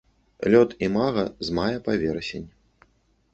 Лёт 0.53 0.71
імага 0.87 1.25
з 1.49 1.53
мая 1.59 1.77
па 1.89 1.97
верасень. 2.05 2.49